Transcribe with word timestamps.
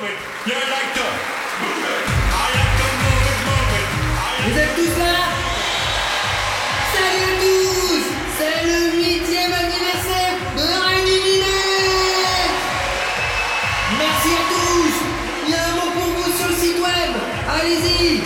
Vous 0.00 0.06
êtes 4.58 4.74
tous 4.74 4.98
là 4.98 5.14
Salut 6.94 7.24
à 7.26 7.34
tous 7.38 8.04
C'est 8.38 8.64
le 8.64 8.96
huitième 8.96 9.52
anniversaire 9.52 10.36
de 10.56 10.64
Illuminée 11.00 12.48
Merci 13.98 14.30
à 14.30 14.42
tous 14.48 14.96
Il 15.46 15.50
y 15.50 15.54
a 15.54 15.56
un 15.68 15.74
mot 15.74 15.90
pour 15.92 16.08
vous 16.14 16.30
sur 16.34 16.48
le 16.48 16.54
site 16.54 16.78
web. 16.78 17.12
Allez-y 17.50 18.22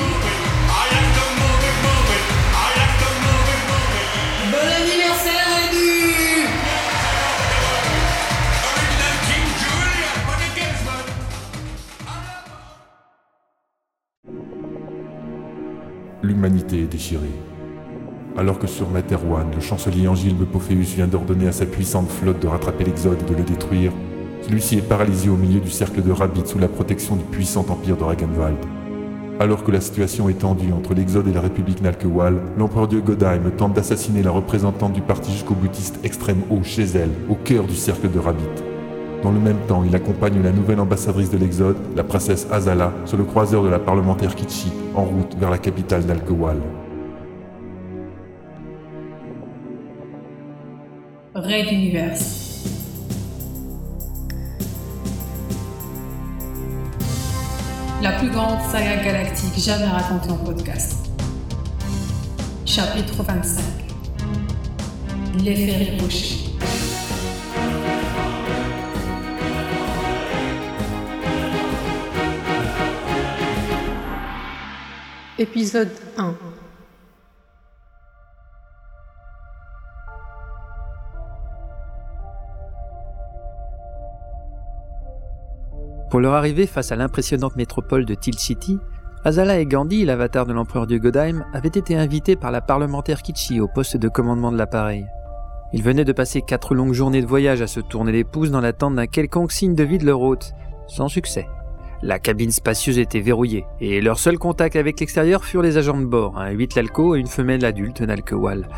L'humanité 16.44 16.82
est 16.82 16.93
déchirée. 16.93 17.32
Alors 18.36 18.58
que 18.58 18.66
sur 18.66 18.90
Materwan, 18.90 19.46
le 19.54 19.62
chancelier 19.62 20.08
Angilbe 20.08 20.44
Pophéus 20.44 20.94
vient 20.94 21.07
d'ordonner 21.07 21.48
à 21.48 21.53
sa 21.53 21.64
puissante 21.64 22.11
flotte 22.11 22.43
de 22.43 22.46
rattraper 22.46 22.84
l'Exode 22.84 23.22
et 23.22 23.32
de 23.32 23.34
le 23.34 23.44
détruire, 23.44 23.93
celui-ci 24.43 24.76
est 24.76 24.86
paralysé 24.86 25.30
au 25.30 25.36
milieu 25.36 25.61
du 25.61 25.70
cercle 25.70 26.03
de 26.03 26.12
Rabbit 26.12 26.46
sous 26.46 26.58
la 26.58 26.68
protection 26.68 27.17
du 27.17 27.25
puissant 27.25 27.64
empire 27.70 27.96
de 27.96 28.04
Ragenwald. 28.04 28.58
Alors 29.40 29.64
que 29.64 29.70
la 29.70 29.80
situation 29.80 30.29
est 30.29 30.40
tendue 30.40 30.70
entre 30.72 30.93
l'Exode 30.93 31.29
et 31.29 31.32
la 31.32 31.40
République 31.40 31.80
Nalkewal, 31.80 32.36
l'empereur 32.58 32.89
dieu 32.89 33.00
Godheim 33.00 33.50
tente 33.56 33.72
d'assassiner 33.72 34.22
la 34.22 34.31
représentante 34.31 34.92
du 34.92 35.00
parti 35.00 35.33
jusqu'au 35.33 35.55
boutiste 35.55 35.98
extrême 36.05 36.42
haut 36.50 36.62
chez 36.62 36.84
elle, 36.84 37.12
au 37.31 37.36
cœur 37.36 37.64
du 37.64 37.75
cercle 37.75 38.11
de 38.11 38.19
Rabbit. 38.19 38.73
Dans 39.25 39.33
le 39.33 39.41
même 39.41 39.61
temps, 39.67 39.83
il 39.83 39.97
accompagne 39.97 40.42
la 40.42 40.53
nouvelle 40.53 40.78
ambassadrice 40.81 41.31
de 41.31 41.39
l'Exode, 41.39 41.78
la 41.97 42.05
princesse 42.05 42.47
Azala, 42.53 42.92
sur 43.06 43.17
le 43.17 43.25
croiseur 43.25 43.62
de 43.62 43.70
la 43.70 43.78
parlementaire 43.78 44.34
Kitchi, 44.34 44.70
en 44.95 45.05
route 45.05 45.35
vers 45.39 45.48
la 45.48 45.57
capitale 45.57 46.05
Nalkewal. 46.05 46.59
Raid 51.35 51.73
Universe. 51.73 52.69
La 58.03 58.13
plus 58.19 58.29
grande 58.29 58.61
saga 58.70 59.03
galactique 59.03 59.59
jamais 59.59 59.87
racontée 59.87 60.33
en 60.33 60.37
podcast. 60.37 61.11
Chapitre 62.67 63.23
25. 63.23 63.65
L'effet 65.43 65.77
ricochet. 65.77 66.44
Épisode 75.37 75.91
1. 76.17 76.33
Pour 86.09 86.21
leur 86.21 86.35
arrivée 86.35 86.69
face 86.69 86.93
à 86.93 86.97
l'impressionnante 86.97 87.57
métropole 87.57 88.05
de 88.05 88.15
Til 88.15 88.39
City, 88.39 88.79
Azala 89.25 89.59
et 89.59 89.67
Gandhi, 89.67 90.05
l'avatar 90.05 90.47
de 90.47 90.53
l'empereur 90.53 90.87
du 90.87 91.01
Godheim, 91.01 91.45
avaient 91.53 91.67
été 91.67 91.97
invités 91.97 92.37
par 92.37 92.53
la 92.53 92.61
parlementaire 92.61 93.21
Kichi 93.21 93.59
au 93.59 93.67
poste 93.67 93.97
de 93.97 94.09
commandement 94.09 94.53
de 94.53 94.57
l'appareil. 94.57 95.05
Ils 95.73 95.83
venaient 95.83 96.05
de 96.05 96.13
passer 96.13 96.43
quatre 96.43 96.77
longues 96.77 96.93
journées 96.93 97.23
de 97.23 97.27
voyage 97.27 97.61
à 97.61 97.67
se 97.67 97.81
tourner 97.81 98.13
les 98.13 98.23
pouces 98.23 98.53
dans 98.53 98.61
l'attente 98.61 98.95
d'un 98.95 99.09
quelconque 99.09 99.51
signe 99.51 99.75
de 99.75 99.83
vie 99.83 99.98
de 99.98 100.07
leur 100.07 100.21
hôte, 100.21 100.53
sans 100.87 101.09
succès. 101.09 101.48
La 102.05 102.19
cabine 102.19 102.51
spacieuse 102.51 102.99
était 102.99 103.21
verrouillée, 103.21 103.65
et 103.81 104.03
leur 104.03 104.19
seul 104.19 104.37
contact 104.37 104.77
avec 104.77 105.01
l'extérieur 105.01 105.43
furent 105.43 105.63
les 105.63 105.79
agents 105.79 105.97
de 105.97 106.05
bord, 106.05 106.39
un 106.39 106.51
8 106.51 106.75
Lalco 106.75 107.17
et 107.17 107.19
une 107.19 107.27
femelle 107.27 107.65
adulte 107.65 108.03
Nalkewal. 108.03 108.69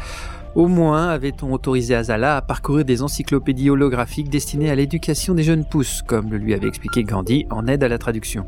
Au 0.55 0.69
moins 0.69 1.09
avait-on 1.09 1.53
autorisé 1.53 1.97
Azala 1.97 2.37
à 2.37 2.41
parcourir 2.41 2.85
des 2.85 3.03
encyclopédies 3.03 3.69
holographiques 3.69 4.31
destinées 4.31 4.71
à 4.71 4.77
l'éducation 4.77 5.35
des 5.35 5.43
jeunes 5.43 5.65
pousses, 5.65 6.03
comme 6.03 6.31
le 6.31 6.39
lui 6.39 6.55
avait 6.55 6.69
expliqué 6.69 7.03
Gandhi 7.03 7.47
en 7.51 7.67
aide 7.67 7.83
à 7.83 7.89
la 7.89 7.99
traduction. 7.99 8.47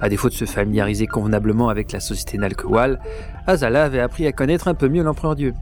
À 0.00 0.08
défaut 0.08 0.28
de 0.28 0.34
se 0.34 0.46
familiariser 0.46 1.06
convenablement 1.06 1.68
avec 1.68 1.92
la 1.92 2.00
société 2.00 2.38
Nalkewal, 2.38 2.98
Azala 3.46 3.84
avait 3.84 4.00
appris 4.00 4.26
à 4.26 4.32
connaître 4.32 4.66
un 4.66 4.74
peu 4.74 4.88
mieux 4.88 5.04
l'empereur 5.04 5.36
Dieu. 5.36 5.54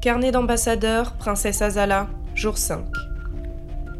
Carnet 0.00 0.30
d'ambassadeur, 0.30 1.14
princesse 1.14 1.60
Azala, 1.60 2.06
jour 2.36 2.56
5. 2.56 2.84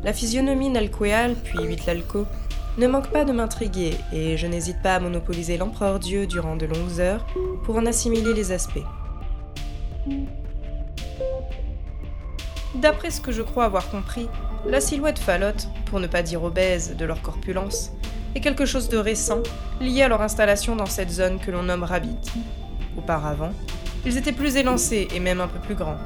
La 0.04 0.12
physionomie 0.12 0.71
Nalqueal, 0.71 1.34
puis 1.43 1.59
Huitlalco, 1.65 2.27
ne 2.76 2.86
manque 2.86 3.10
pas 3.10 3.24
de 3.24 3.32
m'intriguer 3.32 3.94
et 4.12 4.36
je 4.36 4.46
n'hésite 4.46 4.82
pas 4.82 4.96
à 4.96 5.00
monopoliser 5.00 5.56
l'empereur 5.56 5.98
Dieu 5.98 6.26
durant 6.26 6.56
de 6.56 6.66
longues 6.66 7.00
heures 7.00 7.26
pour 7.64 7.76
en 7.76 7.86
assimiler 7.86 8.34
les 8.34 8.52
aspects. 8.52 8.84
D'après 12.74 13.10
ce 13.10 13.20
que 13.20 13.32
je 13.32 13.42
crois 13.42 13.64
avoir 13.64 13.88
compris, 13.90 14.28
la 14.66 14.80
silhouette 14.80 15.18
falote, 15.18 15.68
pour 15.86 16.00
ne 16.00 16.06
pas 16.06 16.22
dire 16.22 16.42
obèse, 16.42 16.96
de 16.96 17.04
leur 17.04 17.22
corpulence, 17.22 17.92
est 18.34 18.40
quelque 18.40 18.66
chose 18.66 18.88
de 18.88 18.98
récent, 18.98 19.42
lié 19.80 20.02
à 20.02 20.08
leur 20.08 20.22
installation 20.22 20.74
dans 20.74 20.86
cette 20.86 21.10
zone 21.10 21.38
que 21.38 21.52
l'on 21.52 21.62
nomme 21.62 21.84
Rabbit. 21.84 22.32
Auparavant, 22.98 23.52
ils 24.04 24.16
étaient 24.16 24.32
plus 24.32 24.56
élancés 24.56 25.06
et 25.14 25.20
même 25.20 25.41
un 25.41 25.48
peu 25.48 25.60
plus 25.60 25.76
grands. 25.76 25.98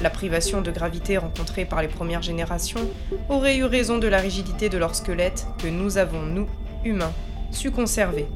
La 0.00 0.10
privation 0.10 0.60
de 0.60 0.70
gravité 0.70 1.18
rencontrée 1.18 1.64
par 1.64 1.82
les 1.82 1.88
premières 1.88 2.22
générations 2.22 2.88
aurait 3.28 3.56
eu 3.56 3.64
raison 3.64 3.98
de 3.98 4.06
la 4.06 4.18
rigidité 4.18 4.68
de 4.68 4.78
leur 4.78 4.94
squelette 4.94 5.46
que 5.58 5.66
nous 5.66 5.98
avons, 5.98 6.22
nous, 6.22 6.48
humains, 6.84 7.12
su 7.50 7.72
conserver, 7.72 8.28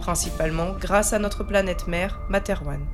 principalement 0.00 0.72
grâce 0.78 1.12
à 1.12 1.18
notre 1.18 1.42
planète 1.42 1.88
mère, 1.88 2.20
Materwan. 2.28 2.86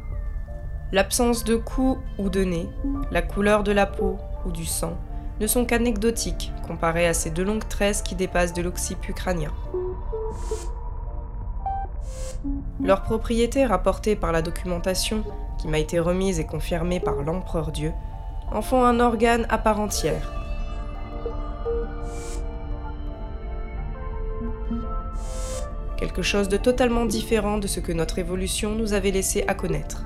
L'absence 0.92 1.44
de 1.44 1.56
cou 1.56 1.98
ou 2.18 2.30
de 2.30 2.44
nez, 2.44 2.68
la 3.10 3.20
couleur 3.20 3.62
de 3.62 3.72
la 3.72 3.86
peau 3.86 4.18
ou 4.46 4.50
du 4.50 4.64
sang 4.64 4.96
ne 5.40 5.46
sont 5.46 5.66
qu'anecdotiques 5.66 6.52
comparées 6.66 7.06
à 7.06 7.12
ces 7.12 7.30
deux 7.30 7.44
longues 7.44 7.68
tresses 7.68 8.00
qui 8.00 8.14
dépassent 8.14 8.54
de 8.54 8.62
l'occiput 8.62 9.12
crânien. 9.12 9.52
Leurs 12.82 13.02
propriétés 13.02 13.66
rapportées 13.66 14.16
par 14.16 14.32
la 14.32 14.42
documentation, 14.42 15.24
qui 15.58 15.68
m'a 15.68 15.78
été 15.78 15.98
remise 15.98 16.38
et 16.38 16.46
confirmée 16.46 17.00
par 17.00 17.16
l'empereur 17.16 17.72
Dieu, 17.72 17.92
en 18.52 18.62
font 18.62 18.84
un 18.84 19.00
organe 19.00 19.46
à 19.48 19.58
part 19.58 19.80
entière. 19.80 20.32
Quelque 25.96 26.22
chose 26.22 26.48
de 26.48 26.56
totalement 26.56 27.06
différent 27.06 27.58
de 27.58 27.66
ce 27.66 27.80
que 27.80 27.92
notre 27.92 28.18
évolution 28.18 28.74
nous 28.74 28.92
avait 28.92 29.10
laissé 29.10 29.44
à 29.48 29.54
connaître. 29.54 30.04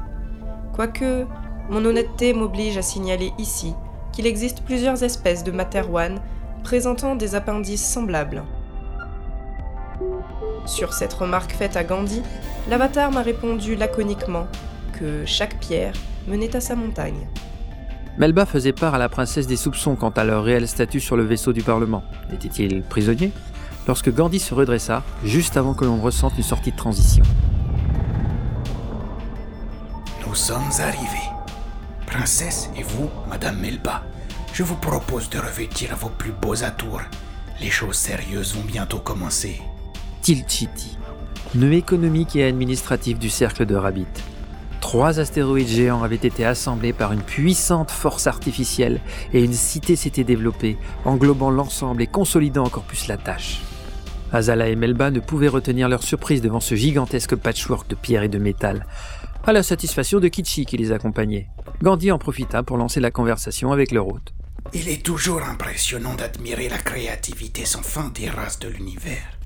Quoique, 0.73 1.27
mon 1.69 1.85
honnêteté 1.85 2.33
m'oblige 2.33 2.79
à 2.79 2.83
signaler 2.83 3.33
ici 3.39 3.75
qu'il 4.13 4.27
existe 4.27 4.63
plusieurs 4.63 5.03
espèces 5.03 5.45
de 5.45 5.51
Materwan 5.51 6.21
présentant 6.63 7.17
des 7.17 7.35
appendices 7.35 7.85
semblables. 7.85 8.45
Sur 10.67 10.93
cette 10.93 11.13
remarque 11.13 11.53
faite 11.53 11.77
à 11.77 11.85
Gandhi, 11.85 12.23
l'avatar 12.69 13.11
m'a 13.11 13.23
répondu 13.23 13.77
laconiquement 13.77 14.47
que 14.93 15.25
chaque 15.27 15.59
pierre 15.59 15.95
menait 16.29 16.55
à 16.55 16.61
sa 16.61 16.77
montagne. 16.77 17.27
Melba 18.21 18.45
faisait 18.45 18.75
part 18.75 18.95
à 18.95 18.99
la 18.99 19.09
princesse 19.09 19.47
des 19.47 19.57
soupçons 19.57 19.97
quant 19.97 20.11
à 20.11 20.25
leur 20.25 20.45
réel 20.45 20.69
statut 20.69 21.01
sur 21.01 21.17
le 21.17 21.25
vaisseau 21.25 21.55
du 21.55 21.63
Parlement. 21.63 22.05
Était-il 22.31 22.83
prisonnier? 22.83 23.33
Lorsque 23.89 24.13
Gandhi 24.13 24.39
se 24.39 24.53
redressa, 24.53 25.03
juste 25.25 25.57
avant 25.57 25.73
que 25.73 25.87
l'on 25.87 26.03
ressente 26.03 26.35
une 26.37 26.43
sortie 26.43 26.71
de 26.71 26.77
transition. 26.77 27.25
Nous 30.27 30.35
sommes 30.35 30.71
arrivés. 30.81 31.31
Princesse 32.05 32.69
et 32.77 32.83
vous, 32.83 33.09
Madame 33.27 33.59
Melba, 33.59 34.03
je 34.53 34.65
vous 34.65 34.77
propose 34.77 35.31
de 35.31 35.39
revêtir 35.39 35.97
vos 35.97 36.11
plus 36.11 36.33
beaux 36.33 36.63
atours. 36.63 37.01
Les 37.63 37.71
choses 37.71 37.97
sérieuses 37.97 38.55
vont 38.55 38.67
bientôt 38.67 38.99
commencer. 38.99 39.63
Tilchiti, 40.21 40.99
nœud 41.55 41.73
économique 41.73 42.37
et 42.37 42.45
administratif 42.45 43.19
du 43.19 43.31
cercle 43.31 43.65
de 43.65 43.77
Rabbit. 43.77 44.05
Trois 44.81 45.21
astéroïdes 45.21 45.69
géants 45.69 46.03
avaient 46.03 46.17
été 46.17 46.45
assemblés 46.45 46.93
par 46.93 47.13
une 47.13 47.23
puissante 47.23 47.91
force 47.91 48.27
artificielle 48.27 49.01
et 49.33 49.45
une 49.45 49.53
cité 49.53 49.95
s'était 49.95 50.25
développée, 50.25 50.79
englobant 51.05 51.51
l'ensemble 51.51 52.03
et 52.03 52.07
consolidant 52.07 52.65
encore 52.65 52.85
plus 52.85 53.07
la 53.07 53.17
tâche. 53.17 53.61
Azala 54.33 54.69
et 54.69 54.77
Melba 54.77 55.11
ne 55.11 55.21
pouvaient 55.21 55.49
retenir 55.49 55.89
leur 55.89 56.03
surprise 56.03 56.41
devant 56.41 56.61
ce 56.61 56.75
gigantesque 56.75 57.37
patchwork 57.37 57.89
de 57.89 57.95
pierre 57.95 58.23
et 58.23 58.29
de 58.29 58.39
métal, 58.39 58.87
à 59.45 59.53
la 59.53 59.63
satisfaction 59.63 60.21
de 60.21 60.29
Kichi 60.29 60.67
qui 60.67 60.77
les 60.77 60.93
accompagnait. 60.93 61.49
Gandhi 61.83 62.11
en 62.13 62.19
profita 62.19 62.63
pour 62.63 62.77
lancer 62.77 63.01
la 63.01 63.11
conversation 63.11 63.73
avec 63.73 63.93
leur 63.93 64.07
hôte. 64.09 64.33
Il 64.73 64.89
est 64.89 65.05
toujours 65.05 65.43
impressionnant 65.43 66.15
d'admirer 66.15 66.69
la 66.69 66.79
créativité 66.79 67.65
sans 67.65 67.83
fin 67.83 68.09
des 68.15 68.29
races 68.29 68.59
de 68.59 68.69
l'univers. 68.69 69.39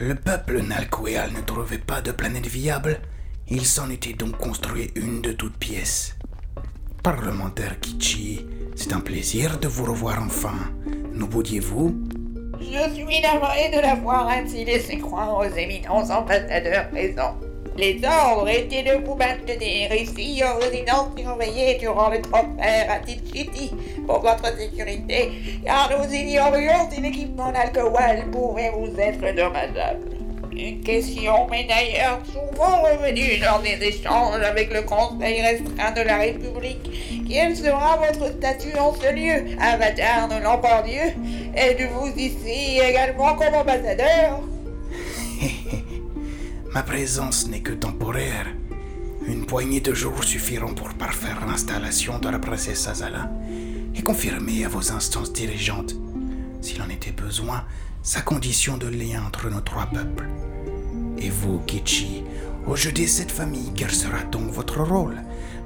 Le 0.00 0.14
peuple 0.14 0.60
Nalqueal 0.62 1.32
ne 1.32 1.40
trouvait 1.40 1.78
pas 1.78 2.02
de 2.02 2.12
planète 2.12 2.46
viable, 2.46 3.00
il 3.50 3.64
s'en 3.64 3.88
était 3.90 4.12
donc 4.12 4.36
construit 4.36 4.90
une 4.94 5.22
de 5.22 5.32
toutes 5.32 5.56
pièces. 5.56 6.16
Parlementaire 7.02 7.80
Kichi, 7.80 8.46
c'est 8.76 8.92
un 8.92 9.00
plaisir 9.00 9.58
de 9.58 9.68
vous 9.68 9.86
revoir 9.86 10.22
enfin. 10.22 10.54
Nous 11.12 11.26
vouliez-vous 11.26 11.96
Je 12.60 12.94
suis 12.94 13.20
navré 13.20 13.70
de 13.74 13.80
l'avoir 13.80 14.28
ainsi 14.28 14.64
laissé 14.64 14.98
croire 14.98 15.38
aux 15.38 15.56
éminents 15.56 16.10
ambassadeurs 16.10 16.90
présents. 16.90 17.36
Les 17.78 18.00
ordres 18.04 18.48
étaient 18.48 18.82
de 18.82 19.04
vous 19.06 19.14
maintenir 19.14 19.94
ici 19.94 20.42
en 20.44 20.58
résidence 20.58 21.16
surveillée 21.16 21.78
durant 21.78 22.10
le 22.10 22.20
transfert 22.20 22.90
à 22.90 22.98
Tichiti 22.98 23.70
pour 24.04 24.20
votre 24.20 24.56
sécurité, 24.58 25.30
car 25.64 25.88
nous 25.96 26.12
ignorions 26.12 26.90
si 26.90 27.00
l'équipement 27.00 27.52
d'alcool 27.52 28.30
pouvait 28.32 28.72
vous 28.76 28.92
être 28.98 29.34
dommageable. 29.34 30.17
Une 30.58 30.80
question 30.80 31.46
m'est 31.48 31.68
d'ailleurs 31.68 32.20
souvent 32.26 32.82
revenue 32.82 33.38
dans 33.38 33.60
des 33.62 33.78
échanges 33.86 34.42
avec 34.42 34.72
le 34.74 34.82
Conseil 34.82 35.40
restreint 35.40 35.92
de 35.92 36.00
la 36.00 36.18
République. 36.18 37.24
Quel 37.28 37.56
sera 37.56 37.96
votre 37.96 38.32
statut 38.36 38.76
en 38.76 38.92
ce 38.92 39.14
lieu, 39.14 39.56
avatar 39.60 40.28
de 40.28 40.42
l'empereur 40.42 40.84
Êtes-vous 41.54 42.08
ici 42.16 42.80
également 42.80 43.36
comme 43.36 43.54
ambassadeur? 43.54 44.40
Ma 46.74 46.82
présence 46.82 47.46
n'est 47.46 47.60
que 47.60 47.72
temporaire. 47.72 48.48
Une 49.28 49.46
poignée 49.46 49.80
de 49.80 49.94
jours 49.94 50.24
suffiront 50.24 50.74
pour 50.74 50.88
parfaire 50.94 51.46
l'installation 51.46 52.18
de 52.18 52.30
la 52.30 52.40
princesse 52.40 52.88
Azala 52.88 53.30
et 53.94 54.02
confirmer 54.02 54.64
à 54.64 54.68
vos 54.68 54.90
instances 54.90 55.32
dirigeantes, 55.32 55.94
s'il 56.60 56.82
en 56.82 56.88
était 56.88 57.12
besoin, 57.12 57.64
sa 58.02 58.20
condition 58.20 58.76
de 58.76 58.86
lien 58.88 59.22
entre 59.26 59.50
nos 59.50 59.60
trois 59.60 59.86
peuples. 59.86 60.28
Et 61.18 61.30
vous, 61.30 61.58
Kichi, 61.66 62.22
au 62.66 62.76
jeu 62.76 62.92
des 62.92 63.06
sept 63.06 63.30
familles, 63.30 63.72
quel 63.74 63.90
sera 63.90 64.22
donc 64.30 64.50
votre 64.50 64.80
rôle, 64.82 65.16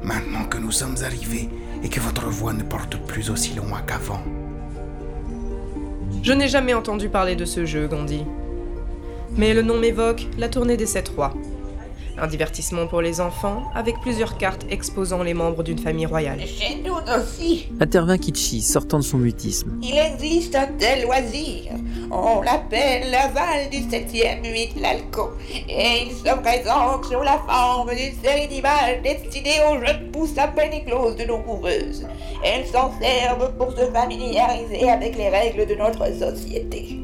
maintenant 0.03 0.45
que 0.45 0.59
nous 0.59 0.73
sommes 0.73 0.97
arrivés 1.05 1.49
et 1.83 1.89
que 1.89 2.01
votre 2.01 2.29
voix 2.29 2.53
ne 2.53 2.63
porte 2.63 2.97
plus 3.07 3.31
aussi 3.31 3.55
loin 3.55 3.83
qu'avant? 3.87 4.23
Je 6.23 6.33
n'ai 6.33 6.49
jamais 6.49 6.75
entendu 6.75 7.09
parler 7.09 7.37
de 7.37 7.45
ce 7.45 7.65
jeu, 7.67 7.89
Gandhi. 7.89 8.25
Mais 9.37 9.55
le 9.55 9.63
nom 9.63 9.79
m'évoque 9.79 10.27
la 10.39 10.49
tournée 10.49 10.77
des 10.77 10.87
sept 10.87 11.09
rois. 11.09 11.35
Un 12.19 12.27
divertissement 12.27 12.87
pour 12.87 13.01
les 13.01 13.21
enfants 13.23 13.65
avec 13.75 13.99
plusieurs 14.03 14.37
cartes 14.37 14.67
exposant 14.69 15.23
les 15.23 15.33
membres 15.33 15.63
d'une 15.63 15.79
famille 15.79 16.05
royale. 16.05 16.41
Chez 16.41 16.83
nous 16.85 16.95
aussi, 17.19 17.69
Intervint 17.81 18.19
Kichi, 18.19 18.61
sortant 18.61 18.99
de 18.99 19.03
son 19.05 19.17
mutisme. 19.17 19.79
il 19.83 19.97
existe 19.97 20.55
un 20.55 20.67
tel 20.79 21.05
loisir. 21.05 21.73
On 22.15 22.43
l'appelle 22.43 23.11
l'aval 23.11 23.71
du 23.71 23.89
septième 23.89 24.45
huit 24.45 24.75
l'alco. 24.79 25.31
Et 25.67 26.03
il 26.05 26.13
se 26.13 26.35
présente 26.41 27.07
sous 27.07 27.23
la 27.23 27.39
forme 27.49 27.89
d'une 27.89 28.13
série 28.23 28.49
d'images 28.49 29.01
destinées 29.03 29.63
aux 29.67 29.83
jeunes 29.83 30.11
pousses 30.13 30.37
à 30.37 30.49
peine 30.49 30.75
écloses 30.75 31.17
de 31.17 31.25
nos 31.25 31.39
coureuses. 31.39 32.07
Elles 32.45 32.67
s'en 32.67 32.93
servent 33.01 33.57
pour 33.57 33.73
se 33.73 33.91
familiariser 33.91 34.91
avec 34.91 35.17
les 35.17 35.31
règles 35.31 35.65
de 35.65 35.75
notre 35.75 36.07
société. 36.13 36.99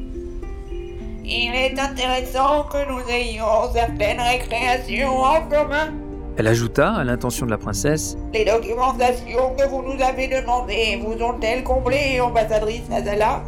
Il 1.25 1.55
est 1.55 1.79
intéressant 1.79 2.65
que 2.65 2.87
nous 2.87 3.01
ayons 3.09 3.73
certaines 3.73 4.21
récréations 4.21 5.21
en 5.23 5.41
commun. 5.49 5.91
Elle 6.37 6.47
ajouta, 6.47 6.93
à 6.93 7.03
l'intention 7.03 7.47
de 7.47 7.51
la 7.51 7.57
princesse, 7.57 8.15
Les 8.31 8.45
documentations 8.45 9.55
que 9.57 9.67
vous 9.67 9.81
nous 9.81 10.01
avez 10.03 10.27
demandées 10.27 11.01
vous 11.03 11.21
ont-elles 11.23 11.63
comblé, 11.63 12.21
ambassadrice 12.21 12.83
Azala 12.91 13.41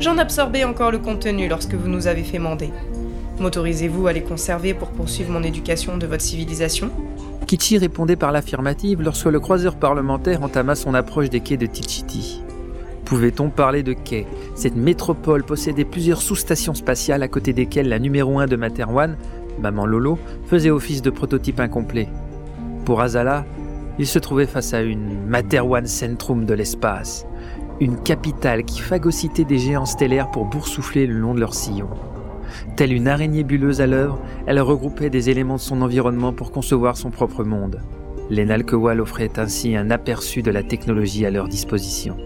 J'en 0.00 0.16
absorbais 0.16 0.64
encore 0.64 0.90
le 0.90 0.98
contenu 0.98 1.46
lorsque 1.46 1.74
vous 1.74 1.86
nous 1.86 2.06
avez 2.06 2.22
fait 2.22 2.38
mander. 2.38 2.70
M'autorisez-vous 3.38 4.06
à 4.06 4.14
les 4.14 4.22
conserver 4.22 4.72
pour 4.72 4.88
poursuivre 4.88 5.30
mon 5.30 5.42
éducation 5.42 5.98
de 5.98 6.06
votre 6.06 6.22
civilisation? 6.22 6.90
Kichi 7.46 7.76
répondait 7.76 8.16
par 8.16 8.32
l'affirmative 8.32 9.02
lorsque 9.02 9.26
le 9.26 9.38
croiseur 9.40 9.76
parlementaire 9.76 10.42
entama 10.42 10.74
son 10.74 10.94
approche 10.94 11.28
des 11.28 11.40
quais 11.40 11.58
de 11.58 11.66
Tichiti. 11.66 12.42
Pouvait-on 13.04 13.50
parler 13.50 13.82
de 13.82 13.92
quais? 13.92 14.26
Cette 14.54 14.76
métropole 14.76 15.44
possédait 15.44 15.84
plusieurs 15.84 16.22
sous-stations 16.22 16.74
spatiales 16.74 17.22
à 17.22 17.28
côté 17.28 17.52
desquelles 17.52 17.88
la 17.90 17.98
numéro 17.98 18.38
1 18.38 18.46
de 18.46 18.56
Materwan, 18.56 19.18
Maman 19.60 19.84
Lolo, 19.84 20.18
faisait 20.46 20.70
office 20.70 21.02
de 21.02 21.10
prototype 21.10 21.60
incomplet. 21.60 22.08
Pour 22.86 23.02
Azala, 23.02 23.44
il 23.98 24.06
se 24.06 24.18
trouvait 24.18 24.46
face 24.46 24.72
à 24.72 24.80
une 24.80 25.26
Materwan 25.26 25.86
Centrum 25.86 26.46
de 26.46 26.54
l'espace, 26.54 27.26
une 27.80 27.98
capitale 27.98 28.64
qui 28.64 28.80
phagocytait 28.80 29.44
des 29.44 29.58
géants 29.58 29.86
stellaires 29.86 30.30
pour 30.30 30.44
boursoufler 30.44 31.06
le 31.06 31.14
long 31.14 31.34
de 31.34 31.40
leur 31.40 31.54
sillon. 31.54 31.88
Telle 32.76 32.92
une 32.92 33.08
araignée 33.08 33.42
bulleuse 33.42 33.80
à 33.80 33.86
l'œuvre, 33.86 34.20
elle 34.46 34.60
regroupait 34.60 35.08
des 35.08 35.30
éléments 35.30 35.56
de 35.56 35.60
son 35.60 35.80
environnement 35.80 36.32
pour 36.32 36.52
concevoir 36.52 36.96
son 36.96 37.10
propre 37.10 37.42
monde. 37.42 37.80
Les 38.28 38.44
Nalkewal 38.44 39.00
offraient 39.00 39.38
ainsi 39.38 39.76
un 39.76 39.90
aperçu 39.90 40.42
de 40.42 40.50
la 40.50 40.62
technologie 40.62 41.24
à 41.24 41.30
leur 41.30 41.48
disposition. 41.48 42.16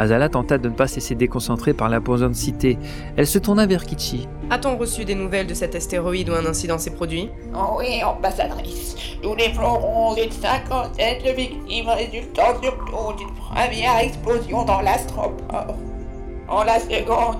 Azala 0.00 0.30
tenta 0.30 0.56
de 0.56 0.70
ne 0.70 0.74
pas 0.74 0.88
se 0.88 0.94
laisser 0.94 1.14
déconcentrer 1.14 1.74
par 1.74 1.90
l'imposante 1.90 2.34
cité. 2.34 2.78
Elle 3.18 3.26
se 3.26 3.38
tourna 3.38 3.66
vers 3.66 3.84
Kichi. 3.84 4.26
A-t-on 4.48 4.78
reçu 4.78 5.04
des 5.04 5.14
nouvelles 5.14 5.46
de 5.46 5.52
cet 5.52 5.74
astéroïde 5.74 6.30
où 6.30 6.32
un 6.32 6.46
incident 6.46 6.78
s'est 6.78 6.92
produit? 6.92 7.28
Oh 7.54 7.76
oui, 7.78 8.02
ambassadrice. 8.02 8.96
Nous 9.22 9.36
déplorons 9.36 10.16
une 10.16 10.32
cinquantaine 10.32 11.22
de 11.22 11.32
victimes 11.32 11.90
résultant 11.90 12.58
surtout 12.62 13.12
d'une 13.18 13.34
première 13.34 13.98
explosion 13.98 14.64
dans 14.64 14.80
l'astroport. 14.80 15.76
En 16.48 16.64
la 16.64 16.80
seconde, 16.80 17.36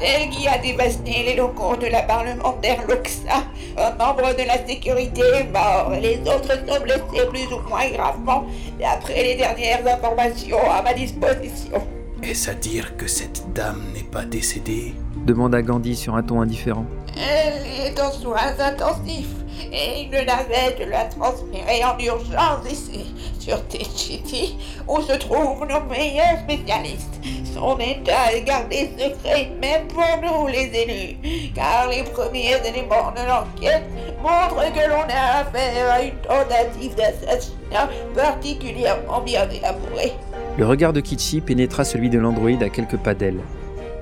celle 0.00 0.30
qui 0.30 0.48
a 0.48 0.58
dévasté 0.58 1.22
les 1.24 1.36
locaux 1.36 1.76
de 1.76 1.86
la 1.86 2.02
parlementaire 2.02 2.80
Loxa, 2.88 3.44
un 3.78 3.90
membre 4.04 4.34
de 4.34 4.46
la 4.48 4.66
sécurité 4.66 5.22
est 5.22 5.52
mort 5.52 5.92
les 5.92 6.18
autres 6.22 6.58
sont 6.66 6.82
blessés 6.82 7.26
plus 7.30 7.46
ou 7.54 7.60
moins 7.68 7.88
gravement, 7.88 8.44
d'après 8.80 9.22
les 9.22 9.36
dernières 9.36 9.86
informations 9.86 10.58
à 10.70 10.82
ma 10.82 10.92
disposition. 10.92 11.80
Est-ce 12.22 12.50
à 12.50 12.54
dire 12.54 12.96
que 12.98 13.06
cette 13.06 13.50
dame 13.54 13.82
n'est 13.94 14.02
pas 14.02 14.24
décédée 14.24 14.94
demanda 15.24 15.62
Gandhi 15.62 15.96
sur 15.96 16.14
un 16.16 16.22
ton 16.22 16.42
indifférent. 16.42 16.84
Elle 17.16 17.86
est 17.86 18.00
en 18.00 18.12
soins 18.12 18.54
intensifs 18.58 19.34
et 19.72 20.08
l'avait 20.12 20.76
de 20.78 20.90
la 20.90 21.04
transférer 21.04 21.82
en 21.82 21.98
urgence 21.98 22.70
ici, 22.70 23.14
sur 23.38 23.66
Tichiti, 23.68 24.56
où 24.86 25.00
se 25.00 25.12
trouvent 25.14 25.66
nos 25.66 25.80
meilleurs 25.88 26.40
spécialistes. 26.44 27.20
Son 27.54 27.78
état 27.78 28.32
est 28.34 28.42
gardé 28.42 28.90
secret 28.98 29.50
même 29.60 29.88
pour 29.88 30.04
nous 30.22 30.46
les 30.48 30.70
élus, 30.74 31.50
car 31.54 31.88
les 31.88 32.02
premiers 32.02 32.56
éléments 32.66 33.12
de 33.12 33.26
l'enquête 33.26 33.84
montrent 34.22 34.72
que 34.72 34.88
l'on 34.88 35.08
a 35.08 35.40
affaire 35.40 35.90
à 35.90 36.02
une 36.02 36.16
tentative 36.16 36.94
d'assassinat 36.94 37.88
particulièrement 38.14 39.20
bien 39.22 39.48
élaborée. 39.48 40.12
Le 40.58 40.66
regard 40.66 40.92
de 40.92 41.00
Kichi 41.00 41.40
pénétra 41.40 41.84
celui 41.84 42.10
de 42.10 42.18
l'androïde 42.18 42.62
à 42.62 42.68
quelques 42.68 42.98
pas 42.98 43.14
d'elle. 43.14 43.40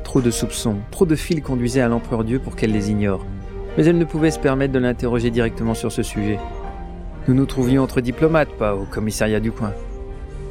Trop 0.03 0.21
de 0.21 0.31
soupçons, 0.31 0.77
trop 0.91 1.07
de 1.07 1.15
fils 1.15 1.43
conduisaient 1.43 1.83
à 1.83 1.89
l'empereur 1.89 2.25
Dieu 2.25 2.39
pour 2.39 2.57
qu'elle 2.57 2.73
les 2.73 2.91
ignore. 2.91 3.25
Mais 3.77 3.85
elle 3.85 3.99
ne 3.99 4.05
pouvait 4.05 4.31
se 4.31 4.39
permettre 4.39 4.73
de 4.73 4.79
l'interroger 4.79 5.31
directement 5.31 5.75
sur 5.75 5.93
ce 5.93 6.03
sujet. 6.03 6.39
Nous 7.29 7.35
nous 7.35 7.47
trouvions 7.47 7.83
entre 7.83 8.01
diplomates, 8.01 8.49
pas 8.59 8.75
au 8.75 8.85
commissariat 8.85 9.41
du 9.41 9.53
coin. 9.53 9.73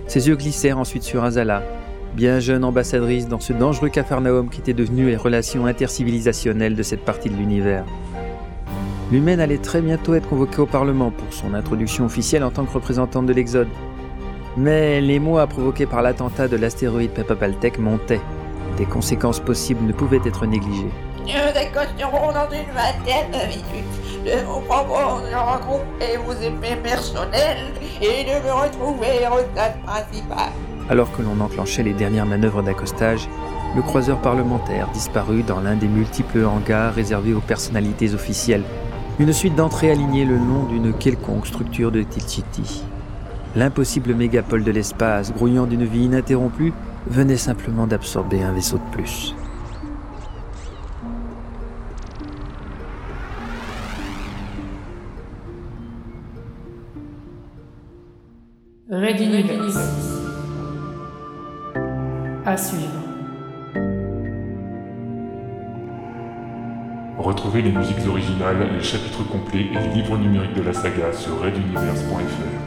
Ses 0.06 0.28
yeux 0.28 0.36
glissèrent 0.36 0.78
ensuite 0.78 1.04
sur 1.04 1.24
Azala, 1.24 1.64
bien 2.16 2.40
jeune 2.40 2.64
ambassadrice 2.64 3.28
dans 3.28 3.40
ce 3.40 3.52
dangereux 3.52 3.90
capharnaüm 3.90 4.50
qui 4.50 4.62
était 4.62 4.74
devenu 4.74 5.08
les 5.08 5.18
relations 5.18 5.66
intercivilisationnelles 5.66 6.76
de 6.76 6.84
cette 6.84 7.04
partie 7.04 7.30
de 7.30 7.36
l'univers. 7.36 7.84
L'humaine 9.12 9.40
allait 9.40 9.58
très 9.58 9.82
bientôt 9.82 10.14
être 10.14 10.30
convoquée 10.30 10.62
au 10.62 10.66
Parlement 10.66 11.12
pour 11.12 11.34
son 11.34 11.54
introduction 11.54 12.06
officielle 12.06 12.44
en 12.44 12.52
tant 12.52 12.66
que 12.66 12.74
représentante 12.74 13.26
de 13.26 13.34
l'Exode. 13.34 13.68
Mais 14.58 15.02
les 15.02 15.20
mois 15.20 15.46
provoqués 15.46 15.86
par 15.86 16.02
l'attentat 16.02 16.48
de 16.48 16.58
l'astéroïde 16.58 17.12
Pepapaltec 17.12 17.78
montaient. 17.78 18.22
Des 18.76 18.86
conséquences 18.86 19.40
possibles 19.40 19.86
ne 19.86 19.94
pouvaient 19.94 20.22
être 20.26 20.48
négligées. 20.48 20.90
Nous 21.22 21.54
décosterons 21.54 22.32
dans 22.32 22.50
une 22.50 22.74
vingtaine 22.74 23.30
de 23.32 23.48
minutes 23.50 24.26
de 24.26 24.46
vous 24.46 24.62
proposer 24.62 25.30
de 25.30 25.36
regrouper 25.36 26.18
vos 26.26 26.34
épées 26.34 26.76
personnelles 26.82 27.68
et 28.02 28.24
de 28.24 28.48
me 28.48 28.52
retrouver 28.52 29.28
au 29.32 29.40
stade 29.52 29.80
principal. 29.86 30.52
Alors 30.90 31.12
que 31.16 31.22
l'on 31.22 31.40
enclenchait 31.40 31.84
les 31.84 31.94
dernières 31.94 32.26
manœuvres 32.26 32.64
d'accostage, 32.64 33.30
le 33.76 33.84
croiseur 33.84 34.18
parlementaire 34.22 34.88
disparut 34.92 35.44
dans 35.44 35.60
l'un 35.60 35.76
des 35.76 35.88
multiples 35.88 36.46
hangars 36.46 36.94
réservés 36.94 37.34
aux 37.34 37.42
personnalités 37.42 38.16
officielles. 38.16 38.64
Une 39.20 39.34
suite 39.34 39.56
d'entrées 39.56 39.92
alignées 39.92 40.26
le 40.26 40.38
long 40.38 40.64
d'une 40.64 40.94
quelconque 40.94 41.46
structure 41.46 41.92
de 41.92 42.02
Tilchiti. 42.02 42.84
L'impossible 43.56 44.14
mégapole 44.14 44.64
de 44.64 44.72
l'espace, 44.72 45.34
grouillant 45.34 45.66
d'une 45.66 45.86
vie 45.86 46.04
ininterrompue, 46.06 46.74
venait 47.08 47.38
simplement 47.38 47.88
d'absorber 47.88 48.44
un 48.44 48.52
vaisseau 48.52 48.78
de 48.78 48.96
plus. 48.96 49.36
Red 58.90 59.20
Universe. 59.20 59.78
À 62.46 62.56
suivre. 62.56 63.08
Retrouvez 67.18 67.62
les 67.62 67.72
musiques 67.72 68.08
originales, 68.08 68.70
les 68.74 68.84
chapitres 68.84 69.28
complets 69.28 69.66
et 69.74 69.80
les 69.80 69.94
livres 69.94 70.18
numériques 70.18 70.54
de 70.54 70.62
la 70.62 70.72
saga 70.72 71.12
sur 71.12 71.42
reduniverse.fr. 71.42 72.67